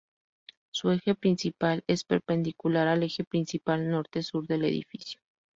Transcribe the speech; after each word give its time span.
Su 0.71 0.89
eje 0.89 1.13
principal 1.13 1.83
es 1.85 2.03
perpendicular 2.03 2.87
al 2.87 3.03
eje 3.03 3.23
principal 3.23 3.87
norte-sur 3.87 4.47
del 4.47 4.65
edificio. 4.65 5.21